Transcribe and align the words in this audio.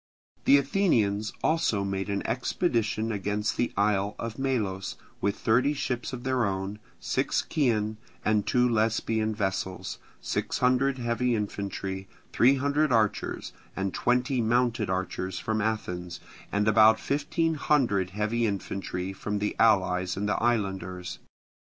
The 0.45 0.57
Athenians 0.57 1.31
also 1.43 1.83
made 1.83 2.09
an 2.09 2.25
expedition 2.25 3.11
against 3.11 3.55
the 3.55 3.71
isle 3.77 4.15
of 4.17 4.39
Melos 4.39 4.95
with 5.21 5.37
thirty 5.37 5.75
ships 5.75 6.11
of 6.11 6.23
their 6.23 6.43
own, 6.43 6.79
six 6.99 7.45
Chian, 7.47 7.97
and 8.25 8.47
two 8.47 8.67
Lesbian 8.67 9.35
vessels, 9.35 9.99
sixteen 10.19 10.61
hundred 10.65 10.97
heavy 10.97 11.35
infantry, 11.35 12.07
three 12.33 12.55
hundred 12.55 12.91
archers, 12.91 13.53
and 13.75 13.93
twenty 13.93 14.41
mounted 14.41 14.89
archers 14.89 15.37
from 15.37 15.61
Athens, 15.61 16.19
and 16.51 16.67
about 16.67 16.99
fifteen 16.99 17.53
hundred 17.53 18.09
heavy 18.09 18.47
infantry 18.47 19.13
from 19.13 19.37
the 19.37 19.55
allies 19.59 20.17
and 20.17 20.27
the 20.27 20.41
islanders. 20.43 21.19